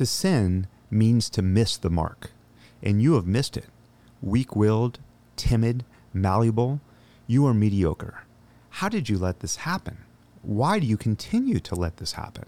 To 0.00 0.06
sin 0.06 0.66
means 0.90 1.28
to 1.28 1.42
miss 1.42 1.76
the 1.76 1.90
mark, 1.90 2.30
and 2.82 3.02
you 3.02 3.16
have 3.16 3.26
missed 3.26 3.58
it. 3.58 3.66
Weak 4.22 4.56
willed, 4.56 4.98
timid, 5.36 5.84
malleable, 6.14 6.80
you 7.26 7.46
are 7.46 7.52
mediocre. 7.52 8.22
How 8.70 8.88
did 8.88 9.10
you 9.10 9.18
let 9.18 9.40
this 9.40 9.56
happen? 9.56 9.98
Why 10.40 10.78
do 10.78 10.86
you 10.86 10.96
continue 10.96 11.60
to 11.60 11.74
let 11.74 11.98
this 11.98 12.12
happen? 12.12 12.46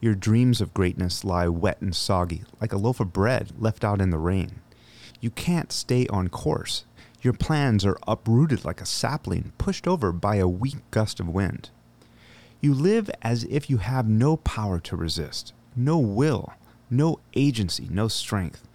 Your 0.00 0.14
dreams 0.14 0.62
of 0.62 0.72
greatness 0.72 1.26
lie 1.26 1.46
wet 1.46 1.78
and 1.82 1.94
soggy, 1.94 2.44
like 2.58 2.72
a 2.72 2.78
loaf 2.78 3.00
of 3.00 3.12
bread 3.12 3.52
left 3.58 3.84
out 3.84 4.00
in 4.00 4.08
the 4.08 4.16
rain. 4.16 4.52
You 5.20 5.28
can't 5.28 5.72
stay 5.72 6.06
on 6.06 6.28
course. 6.28 6.86
Your 7.20 7.34
plans 7.34 7.84
are 7.84 7.98
uprooted 8.08 8.64
like 8.64 8.80
a 8.80 8.86
sapling 8.86 9.52
pushed 9.58 9.86
over 9.86 10.10
by 10.10 10.36
a 10.36 10.48
weak 10.48 10.78
gust 10.90 11.20
of 11.20 11.28
wind. 11.28 11.68
You 12.62 12.72
live 12.72 13.10
as 13.20 13.44
if 13.44 13.68
you 13.68 13.76
have 13.76 14.08
no 14.08 14.38
power 14.38 14.80
to 14.80 14.96
resist, 14.96 15.52
no 15.76 15.98
will, 15.98 16.54
no 16.92 17.18
agency, 17.34 17.88
no 17.90 18.06
strength. 18.06 18.68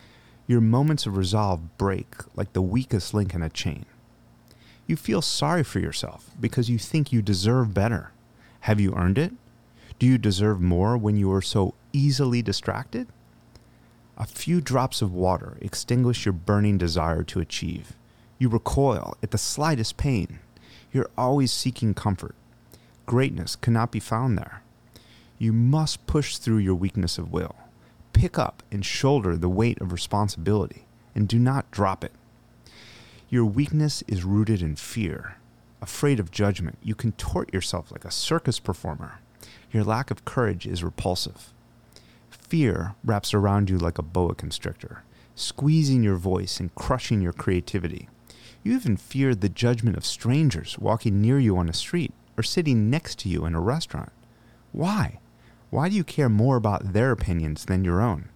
Your 0.47 0.59
moments 0.59 1.05
of 1.05 1.15
resolve 1.15 1.77
break 1.77 2.15
like 2.35 2.53
the 2.53 2.61
weakest 2.61 3.13
link 3.13 3.33
in 3.33 3.43
a 3.43 3.49
chain. 3.49 3.85
You 4.87 4.95
feel 4.95 5.21
sorry 5.21 5.63
for 5.63 5.79
yourself 5.79 6.31
because 6.39 6.69
you 6.69 6.79
think 6.79 7.11
you 7.11 7.21
deserve 7.21 7.73
better. 7.73 8.11
Have 8.61 8.79
you 8.79 8.93
earned 8.95 9.17
it? 9.17 9.33
Do 9.99 10.07
you 10.07 10.17
deserve 10.17 10.59
more 10.59 10.97
when 10.97 11.15
you 11.15 11.31
are 11.31 11.41
so 11.41 11.73
easily 11.93 12.41
distracted? 12.41 13.07
A 14.17 14.25
few 14.25 14.61
drops 14.61 15.01
of 15.01 15.13
water 15.13 15.57
extinguish 15.61 16.25
your 16.25 16.33
burning 16.33 16.77
desire 16.77 17.23
to 17.23 17.39
achieve. 17.39 17.93
You 18.39 18.49
recoil 18.49 19.15
at 19.21 19.31
the 19.31 19.37
slightest 19.37 19.97
pain. 19.97 20.39
You're 20.91 21.09
always 21.17 21.51
seeking 21.51 21.93
comfort. 21.93 22.35
Greatness 23.05 23.55
cannot 23.55 23.91
be 23.91 23.99
found 23.99 24.37
there. 24.37 24.63
You 25.37 25.53
must 25.53 26.07
push 26.07 26.37
through 26.37 26.57
your 26.57 26.75
weakness 26.75 27.17
of 27.17 27.31
will. 27.31 27.55
Pick 28.17 28.39
up 28.39 28.63
and 28.71 28.83
shoulder 28.83 29.37
the 29.37 29.47
weight 29.47 29.79
of 29.79 29.91
responsibility, 29.91 30.85
and 31.13 31.27
do 31.27 31.37
not 31.37 31.69
drop 31.69 32.03
it. 32.03 32.13
Your 33.29 33.45
weakness 33.45 34.03
is 34.07 34.23
rooted 34.23 34.59
in 34.59 34.75
fear. 34.75 35.37
Afraid 35.83 36.19
of 36.19 36.31
judgment, 36.31 36.79
you 36.81 36.95
contort 36.95 37.53
yourself 37.53 37.91
like 37.91 38.03
a 38.03 38.09
circus 38.09 38.57
performer. 38.57 39.19
Your 39.71 39.83
lack 39.83 40.09
of 40.09 40.25
courage 40.25 40.65
is 40.65 40.83
repulsive. 40.83 41.53
Fear 42.31 42.95
wraps 43.03 43.35
around 43.35 43.69
you 43.69 43.77
like 43.77 43.99
a 43.99 44.01
boa 44.01 44.33
constrictor, 44.33 45.03
squeezing 45.35 46.01
your 46.01 46.15
voice 46.15 46.59
and 46.59 46.73
crushing 46.73 47.21
your 47.21 47.33
creativity. 47.33 48.09
You 48.63 48.73
even 48.73 48.97
fear 48.97 49.35
the 49.35 49.47
judgment 49.47 49.95
of 49.95 50.03
strangers 50.03 50.79
walking 50.79 51.21
near 51.21 51.37
you 51.37 51.55
on 51.55 51.69
a 51.69 51.73
street 51.73 52.13
or 52.35 52.41
sitting 52.41 52.89
next 52.89 53.19
to 53.19 53.29
you 53.29 53.45
in 53.45 53.53
a 53.53 53.61
restaurant. 53.61 54.11
Why? 54.71 55.19
Why 55.69 55.89
do 55.89 55.95
you 55.95 56.03
care 56.03 56.29
more 56.29 56.55
about 56.55 56.93
their 56.93 57.11
opinions 57.11 57.65
than 57.65 57.83
your 57.83 58.01
own? 58.01 58.29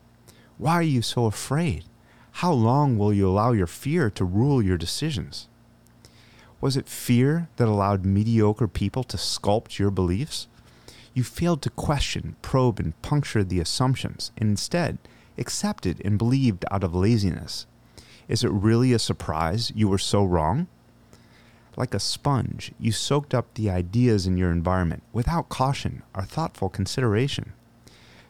Why 0.58 0.74
are 0.74 0.82
you 0.84 1.02
so 1.02 1.26
afraid? 1.26 1.86
How 2.34 2.52
long 2.52 2.98
will 2.98 3.14
you 3.14 3.28
allow 3.28 3.52
your 3.52 3.68
fear 3.68 4.10
to 4.12 4.26
rule 4.26 4.62
your 4.62 4.78
decisions? 4.78 5.48
Was 6.60 6.78
it 6.78 6.88
fear 6.88 7.50
that 7.56 7.68
allowed 7.68 8.06
mediocre 8.06 8.68
people 8.68 9.04
to 9.06 9.18
sculpt 9.18 9.80
your 9.80 9.92
beliefs? 9.92 10.48
You 11.14 11.24
failed 11.24 11.62
to 11.64 11.70
question, 11.70 12.36
probe, 12.42 12.80
and 12.80 13.00
puncture 13.02 13.44
the 13.44 13.60
assumptions, 13.60 14.32
and 14.38 14.50
instead 14.50 14.98
accepted 15.38 16.02
and 16.06 16.18
believed 16.18 16.66
out 16.70 16.84
of 16.84 16.94
laziness. 16.94 17.66
Is 18.28 18.44
it 18.44 18.52
really 18.52 18.94
a 18.94 19.00
surprise 19.00 19.72
you 19.76 19.90
were 19.90 19.98
so 19.98 20.24
wrong? 20.24 20.68
Like 21.78 21.94
a 21.94 22.00
sponge, 22.00 22.74
you 22.80 22.92
soaked 22.92 23.34
up 23.34 23.54
the 23.54 23.70
ideas 23.70 24.28
in 24.28 24.38
your 24.38 24.52
environment 24.52 25.04
without 25.14 25.50
caution 25.50 26.04
or 26.14 26.24
thoughtful 26.24 26.70
consideration. 26.70 27.54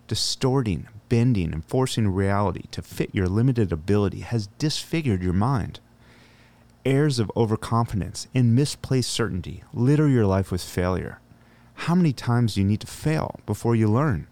Distorting, 0.07 0.87
bending, 1.09 1.51
and 1.53 1.65
forcing 1.65 2.07
reality 2.07 2.63
to 2.71 2.81
fit 2.81 3.09
your 3.13 3.27
limited 3.27 3.71
ability 3.71 4.19
has 4.19 4.47
disfigured 4.57 5.23
your 5.23 5.33
mind. 5.33 5.79
Airs 6.85 7.19
of 7.19 7.31
overconfidence 7.35 8.27
and 8.33 8.55
misplaced 8.55 9.09
certainty 9.09 9.63
litter 9.73 10.07
your 10.07 10.25
life 10.25 10.51
with 10.51 10.63
failure. 10.63 11.19
How 11.73 11.95
many 11.95 12.13
times 12.13 12.55
do 12.55 12.61
you 12.61 12.67
need 12.67 12.81
to 12.81 12.87
fail 12.87 13.39
before 13.45 13.75
you 13.75 13.87
learn? 13.87 14.27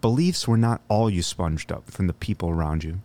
Beliefs 0.00 0.46
were 0.46 0.58
not 0.58 0.82
all 0.88 1.08
you 1.08 1.22
sponged 1.22 1.72
up 1.72 1.90
from 1.90 2.06
the 2.06 2.12
people 2.12 2.50
around 2.50 2.84
you. 2.84 3.00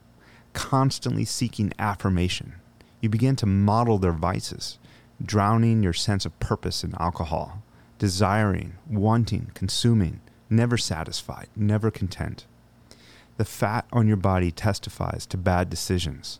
Constantly 0.51 1.23
seeking 1.23 1.71
affirmation, 1.79 2.55
you 3.01 3.09
begin 3.09 3.35
to 3.37 3.45
model 3.45 3.97
their 3.97 4.11
vices, 4.11 4.77
drowning 5.23 5.83
your 5.83 5.93
sense 5.93 6.25
of 6.25 6.39
purpose 6.39 6.83
in 6.83 6.93
alcohol, 6.99 7.63
desiring, 7.97 8.75
wanting, 8.89 9.51
consuming, 9.53 10.21
never 10.49 10.77
satisfied, 10.77 11.47
never 11.55 11.91
content. 11.91 12.45
The 13.37 13.45
fat 13.45 13.85
on 13.93 14.07
your 14.07 14.17
body 14.17 14.51
testifies 14.51 15.25
to 15.27 15.37
bad 15.37 15.69
decisions. 15.69 16.39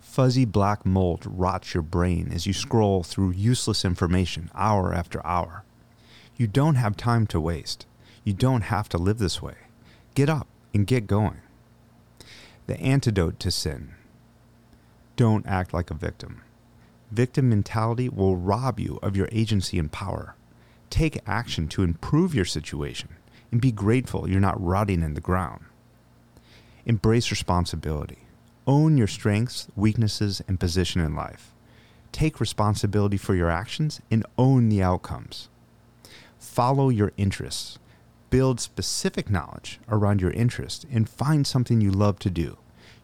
Fuzzy 0.00 0.44
black 0.44 0.84
mold 0.84 1.24
rots 1.26 1.74
your 1.74 1.82
brain 1.82 2.30
as 2.32 2.46
you 2.46 2.52
scroll 2.52 3.02
through 3.02 3.30
useless 3.30 3.84
information 3.84 4.50
hour 4.54 4.92
after 4.92 5.24
hour. 5.26 5.64
You 6.36 6.46
don't 6.46 6.74
have 6.74 6.96
time 6.96 7.26
to 7.28 7.40
waste. 7.40 7.86
You 8.24 8.32
don't 8.32 8.62
have 8.62 8.88
to 8.90 8.98
live 8.98 9.18
this 9.18 9.40
way. 9.40 9.54
Get 10.14 10.28
up 10.28 10.46
and 10.72 10.86
get 10.86 11.06
going. 11.06 11.40
The 12.66 12.78
antidote 12.80 13.38
to 13.40 13.50
sin. 13.50 13.94
Don't 15.16 15.46
act 15.46 15.72
like 15.72 15.90
a 15.90 15.94
victim. 15.94 16.42
Victim 17.12 17.48
mentality 17.48 18.08
will 18.08 18.36
rob 18.36 18.80
you 18.80 18.98
of 19.02 19.16
your 19.16 19.28
agency 19.30 19.78
and 19.78 19.92
power. 19.92 20.34
Take 20.90 21.20
action 21.26 21.68
to 21.68 21.82
improve 21.82 22.34
your 22.34 22.44
situation 22.44 23.10
and 23.52 23.60
be 23.60 23.70
grateful 23.70 24.28
you're 24.28 24.40
not 24.40 24.60
rotting 24.60 25.02
in 25.02 25.14
the 25.14 25.20
ground. 25.20 25.64
Embrace 26.84 27.30
responsibility. 27.30 28.18
Own 28.66 28.98
your 28.98 29.06
strengths, 29.06 29.68
weaknesses, 29.76 30.42
and 30.48 30.58
position 30.58 31.00
in 31.00 31.14
life. 31.14 31.52
Take 32.10 32.40
responsibility 32.40 33.16
for 33.16 33.34
your 33.34 33.50
actions 33.50 34.00
and 34.10 34.26
own 34.36 34.68
the 34.68 34.82
outcomes. 34.82 35.48
Follow 36.38 36.88
your 36.88 37.12
interests. 37.16 37.78
Build 38.30 38.60
specific 38.60 39.30
knowledge 39.30 39.78
around 39.88 40.20
your 40.20 40.32
interest 40.32 40.86
and 40.90 41.08
find 41.08 41.46
something 41.46 41.80
you 41.80 41.90
love 41.90 42.18
to 42.20 42.30
do. 42.30 42.56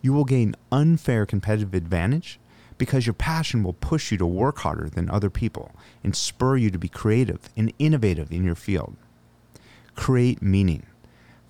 You 0.03 0.13
will 0.13 0.25
gain 0.25 0.57
unfair 0.73 1.27
competitive 1.27 1.75
advantage 1.75 2.39
because 2.79 3.07
your 3.07 3.15
passion 3.15 3.63
will 3.63 3.75
push 3.75 4.11
you 4.11 4.19
to 4.19 4.27
work 4.27 4.61
harder 4.61 4.89
than 4.89 5.11
other 5.11 5.29
people 5.29 5.73
and 6.03 6.17
spur 6.17 6.57
you 6.57 6.71
to 6.71 6.79
be 6.79 6.89
creative 6.89 7.51
and 7.57 7.73
innovative 7.79 8.33
in 8.33 8.43
your 8.43 8.55
field. 8.55 8.97
Create 9.95 10.41
meaning. 10.41 10.87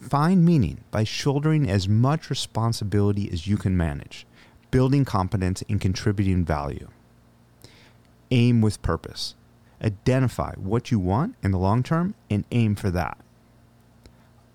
Find 0.00 0.44
meaning 0.44 0.82
by 0.90 1.04
shouldering 1.04 1.70
as 1.70 1.88
much 1.88 2.30
responsibility 2.30 3.30
as 3.30 3.46
you 3.46 3.56
can 3.56 3.76
manage, 3.76 4.26
building 4.70 5.04
competence 5.04 5.62
and 5.68 5.80
contributing 5.80 6.44
value. 6.44 6.88
Aim 8.32 8.60
with 8.60 8.82
purpose. 8.82 9.34
Identify 9.82 10.54
what 10.54 10.90
you 10.90 10.98
want 10.98 11.36
in 11.42 11.52
the 11.52 11.58
long 11.58 11.82
term 11.82 12.14
and 12.28 12.44
aim 12.50 12.74
for 12.74 12.90
that. 12.90 13.18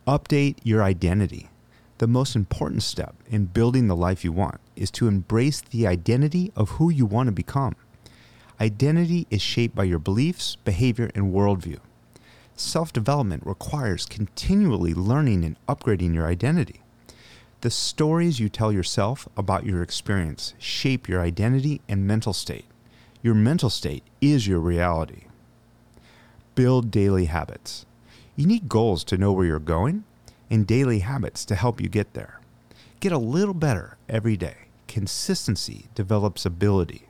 Update 0.07 0.57
your 0.63 0.84
identity. 0.84 1.50
The 1.97 2.07
most 2.07 2.35
important 2.35 2.83
step 2.83 3.16
in 3.29 3.45
building 3.45 3.88
the 3.88 3.95
life 3.95 4.25
you 4.25 4.33
want 4.33 4.59
is 4.75 4.91
to 4.91 5.07
embrace 5.07 5.61
the 5.61 5.88
identity 5.88 6.51
of 6.53 6.72
who 6.72 6.89
you 6.91 7.06
want 7.06 7.28
to 7.28 7.31
become. 7.31 7.78
Identity 8.59 9.28
is 9.29 9.41
shaped 9.41 9.75
by 9.75 9.85
your 9.85 10.00
beliefs, 10.00 10.57
behavior, 10.57 11.09
and 11.16 11.34
worldview. 11.34 11.79
Self 12.57 12.91
development 12.91 13.44
requires 13.45 14.05
continually 14.05 14.94
learning 14.94 15.45
and 15.45 15.55
upgrading 15.69 16.13
your 16.13 16.28
identity. 16.28 16.81
The 17.61 17.72
stories 17.72 18.41
you 18.41 18.50
tell 18.50 18.73
yourself 18.73 19.29
about 19.38 19.66
your 19.66 19.81
experience 19.81 20.53
shape 20.57 21.07
your 21.07 21.22
identity 21.22 21.79
and 21.88 22.05
mental 22.05 22.34
state. 22.34 22.66
Your 23.22 23.35
mental 23.35 23.69
state 23.69 24.03
is 24.19 24.47
your 24.47 24.59
reality. 24.59 25.23
Build 26.55 26.91
daily 26.91 27.25
habits. 27.25 27.85
You 28.35 28.45
need 28.47 28.67
goals 28.67 29.05
to 29.05 29.17
know 29.17 29.31
where 29.31 29.45
you're 29.45 29.59
going 29.59 30.03
and 30.50 30.67
daily 30.67 31.00
habits 31.00 31.45
to 31.45 31.56
help 31.56 31.81
you 31.81 31.90
get 31.90 32.14
there. 32.14 32.40
Get 32.99 33.11
a 33.11 33.17
little 33.17 33.53
better 33.53 33.97
every 34.08 34.37
day. 34.37 34.55
Consistency 34.87 35.87
develops 35.96 36.46
ability. 36.46 37.08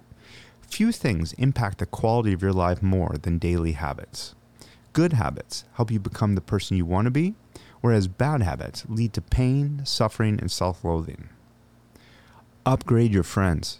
Few 0.67 0.91
things 0.91 1.33
impact 1.33 1.77
the 1.77 1.85
quality 1.85 2.33
of 2.33 2.41
your 2.41 2.53
life 2.53 2.81
more 2.81 3.15
than 3.21 3.37
daily 3.37 3.73
habits. 3.73 4.35
Good 4.93 5.13
habits 5.13 5.65
help 5.73 5.91
you 5.91 5.99
become 5.99 6.35
the 6.35 6.41
person 6.41 6.77
you 6.77 6.85
want 6.85 7.05
to 7.05 7.11
be, 7.11 7.35
whereas 7.81 8.07
bad 8.07 8.41
habits 8.41 8.85
lead 8.87 9.13
to 9.13 9.21
pain, 9.21 9.81
suffering, 9.85 10.39
and 10.39 10.51
self 10.51 10.83
loathing. 10.83 11.29
Upgrade 12.65 13.13
your 13.13 13.23
friends. 13.23 13.79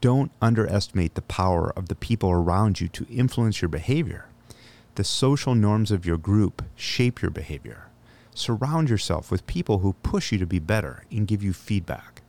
Don't 0.00 0.30
underestimate 0.40 1.14
the 1.14 1.22
power 1.22 1.72
of 1.76 1.88
the 1.88 1.94
people 1.94 2.30
around 2.30 2.80
you 2.80 2.88
to 2.88 3.06
influence 3.10 3.60
your 3.60 3.68
behavior. 3.68 4.26
The 4.94 5.04
social 5.04 5.54
norms 5.54 5.90
of 5.90 6.06
your 6.06 6.16
group 6.16 6.62
shape 6.74 7.20
your 7.20 7.30
behavior. 7.30 7.88
Surround 8.38 8.88
yourself 8.88 9.32
with 9.32 9.48
people 9.48 9.80
who 9.80 9.94
push 10.04 10.30
you 10.30 10.38
to 10.38 10.46
be 10.46 10.60
better 10.60 11.02
and 11.10 11.26
give 11.26 11.42
you 11.42 11.52
feedback. 11.52 12.22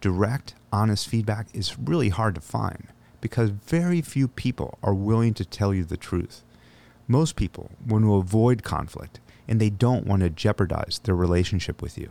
Direct, 0.00 0.56
honest 0.72 1.06
feedback 1.06 1.46
is 1.54 1.78
really 1.78 2.08
hard 2.08 2.34
to 2.34 2.40
find 2.40 2.88
because 3.20 3.50
very 3.50 4.02
few 4.02 4.26
people 4.26 4.80
are 4.82 4.92
willing 4.92 5.32
to 5.34 5.44
tell 5.44 5.72
you 5.72 5.84
the 5.84 5.96
truth. 5.96 6.42
Most 7.06 7.36
people 7.36 7.70
want 7.86 8.04
to 8.04 8.16
avoid 8.16 8.64
conflict 8.64 9.20
and 9.46 9.60
they 9.60 9.70
don't 9.70 10.08
want 10.08 10.22
to 10.22 10.28
jeopardize 10.28 10.98
their 11.04 11.14
relationship 11.14 11.80
with 11.80 11.96
you. 11.96 12.10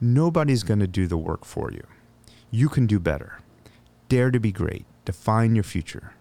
Nobody's 0.00 0.64
going 0.64 0.80
to 0.80 0.88
do 0.88 1.06
the 1.06 1.16
work 1.16 1.44
for 1.44 1.70
you. 1.70 1.86
You 2.50 2.68
can 2.68 2.88
do 2.88 2.98
better. 2.98 3.38
Dare 4.08 4.32
to 4.32 4.40
be 4.40 4.50
great. 4.50 4.84
Define 5.04 5.54
your 5.54 5.62
future. 5.62 6.12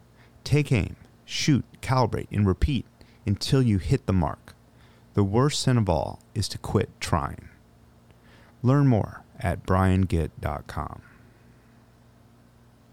Take 0.43 0.71
aim, 0.71 0.97
shoot, 1.25 1.65
calibrate, 1.81 2.27
and 2.31 2.45
repeat 2.45 2.85
until 3.25 3.63
you 3.63 3.79
hit 3.79 4.05
the 4.05 4.13
mark. 4.13 4.54
The 5.15 5.23
worst 5.23 5.61
sin 5.61 5.77
of 5.77 5.89
all 5.89 6.19
is 6.33 6.49
to 6.49 6.57
quit 6.57 6.89
trying. 6.99 7.47
Learn 8.61 8.87
more 8.87 9.23
at 9.39 9.65
briangitt.com. 9.65 11.01